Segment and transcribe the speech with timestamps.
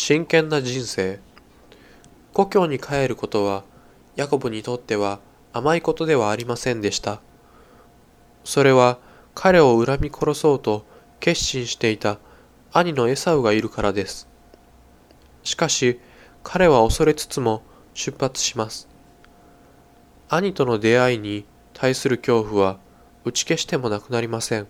[0.00, 1.18] 真剣な人生。
[2.32, 3.64] 故郷に帰ることは
[4.14, 5.18] ヤコブにとっては
[5.52, 7.20] 甘いことではありませんでした。
[8.44, 8.98] それは
[9.34, 10.86] 彼を恨み殺そうと
[11.18, 12.18] 決心していた
[12.72, 14.28] 兄のエサウがいるからです。
[15.42, 16.00] しかし
[16.44, 18.88] 彼は恐れつつも出発します。
[20.28, 21.44] 兄との出会いに
[21.74, 22.78] 対する恐怖は
[23.24, 24.68] 打ち消してもなくなりません。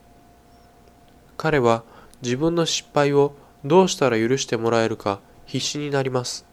[1.36, 1.84] 彼は
[2.22, 6.46] 自分の失敗をどうしたら許してもらえるか必死になります。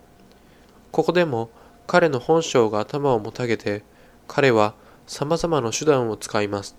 [0.91, 1.49] ここでも
[1.88, 3.84] 彼の本性が頭をもたげて、
[4.27, 4.73] 彼は
[5.05, 6.76] 様々な手段を使います。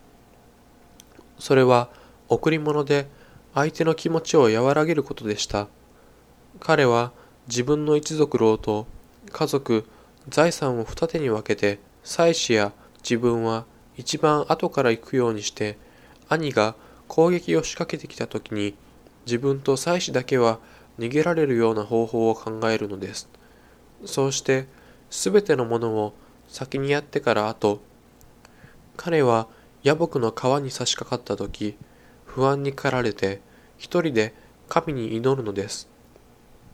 [1.39, 1.91] それは
[2.29, 3.07] 贈り物で
[3.55, 5.69] 相手の気持ちを和らげることでした。
[6.59, 7.13] 彼は
[7.47, 8.87] 自分の一族老と
[9.31, 9.87] 家族、
[10.29, 12.73] 財産を二手に分けて、妻子や
[13.03, 13.65] 自分は
[13.97, 15.79] 一番後から行くようにして、
[16.29, 16.75] 兄が
[17.07, 18.75] 攻撃を仕掛けてきた時に
[19.27, 20.61] 自分と妻子だけは
[20.99, 23.29] 逃げられるような方法を考えるのです。
[24.05, 24.67] そうして
[25.11, 26.15] 全てのものを
[26.49, 27.81] 先にやってから後、
[28.97, 29.49] 彼は
[29.85, 31.77] 野木の川に差し掛かった時、
[32.25, 33.41] 不安に駆られて
[33.79, 34.33] 一人で
[34.69, 35.89] 神に祈るのです。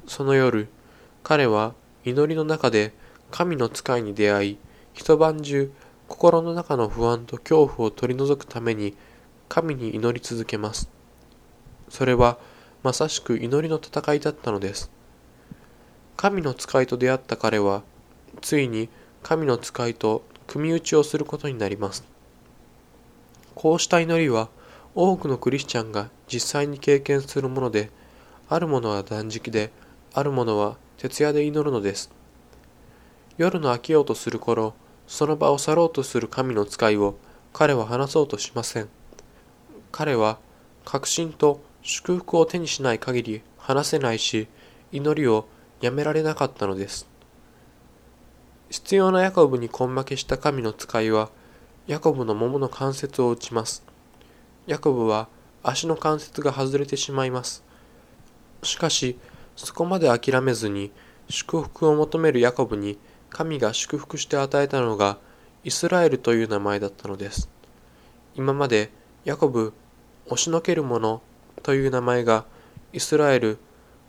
[0.06, 0.68] その夜、
[1.22, 2.92] 彼は祈りの中で
[3.30, 4.58] 神の使いに出会い、
[4.92, 5.72] 一晩中
[6.08, 8.94] 心の中の不安と恐怖を取り除くために
[9.48, 10.90] 神に祈り続けます。
[11.92, 12.38] それは
[12.82, 14.90] まさしく祈りの戦いだったのです。
[16.16, 17.82] 神の使いと出会った彼は、
[18.40, 18.88] ついに
[19.22, 22.02] 神の使いと組打ちをすることになります。
[23.54, 24.48] こうした祈りは、
[24.94, 27.90] 多くのクリスチャンが実際に経験するもので、
[28.48, 29.70] あるものは断食で、
[30.14, 32.10] あるものは徹夜で祈るのです。
[33.36, 34.72] 夜の明けようとする頃、
[35.06, 37.16] その場を去ろうとする神の使いを
[37.52, 38.88] 彼は話そうとしません。
[39.90, 40.38] 彼は
[40.86, 44.48] 確信と祝福を手にしない限り話せないし、
[44.92, 45.48] 祈りを
[45.80, 47.08] やめられなかったのです。
[48.70, 51.30] 必要なヤコブに根負けした神の使いは、
[51.86, 53.84] ヤコブの桃の関節を打ちます。
[54.66, 55.28] ヤコブは
[55.64, 57.64] 足の関節が外れてしまいます。
[58.62, 59.18] しかし、
[59.56, 60.92] そこまで諦めずに
[61.28, 62.98] 祝福を求めるヤコブに
[63.28, 65.18] 神が祝福して与えたのが
[65.64, 67.50] イスラエルという名前だったのです。
[68.34, 68.90] 今まで
[69.24, 69.72] ヤコブ、
[70.26, 71.20] 押しのける者
[71.62, 72.44] という名前が
[72.92, 73.58] イスラエル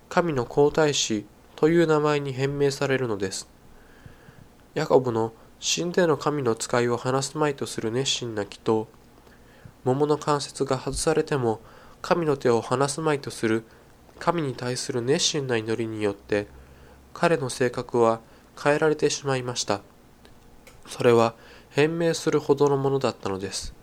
[0.10, 3.48] 神の皇太子という名前に変名されるのです。
[4.74, 8.88] ヤコブの死んでの神の使いを話すまいとする熱心な祈祷、
[9.84, 11.62] 桃の関節が外されても
[12.02, 13.64] 神の手を離すまいとする
[14.20, 16.48] 神に対する熱心な祈りによって
[17.14, 18.20] 彼の性格は
[18.62, 19.82] 変えられてしまいました。
[20.88, 21.34] それは
[21.70, 23.74] 変名するほどのものだったのです。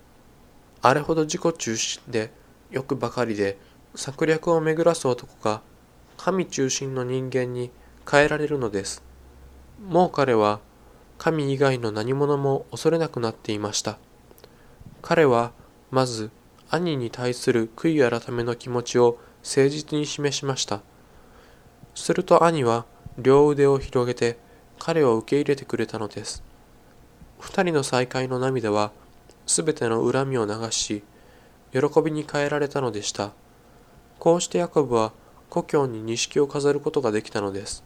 [0.83, 2.31] あれほど自己中心で
[2.71, 3.59] 欲ばかりで
[3.95, 5.63] 策略を巡らす男が
[6.17, 7.71] 神中心の人間に
[8.11, 9.03] 変えられるのです。
[9.87, 10.61] もう彼は
[11.19, 13.99] 神以外の何者も恐れなくなっていました。
[15.03, 15.53] 彼は
[15.91, 16.31] まず
[16.71, 20.83] 兄に対する悔い改めの気持ちを誠実に示しました。
[21.95, 22.87] すると兄は
[23.19, 24.39] 両腕を広げて
[24.79, 26.43] 彼を受け入れてくれたのです。
[27.39, 28.93] 二人の再会の涙は
[29.47, 31.03] すべての恨みを流し、
[31.73, 33.33] 喜びに変えられたのでした。
[34.19, 35.13] こうしてヤコブは
[35.49, 37.85] 故郷に錦を飾ることができたのです。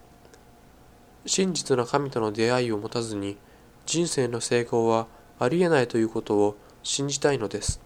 [1.25, 3.37] 真実の神との出会いを持たずに
[3.85, 5.07] 人生の成功は
[5.39, 7.84] ありえないということを信じたいのです。